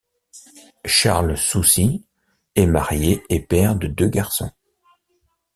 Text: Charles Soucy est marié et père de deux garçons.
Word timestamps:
Charles 0.85 1.37
Soucy 1.37 2.03
est 2.55 2.65
marié 2.65 3.21
et 3.29 3.39
père 3.39 3.75
de 3.75 3.85
deux 3.85 4.07
garçons. 4.09 4.49